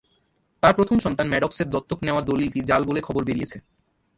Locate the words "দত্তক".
1.69-1.99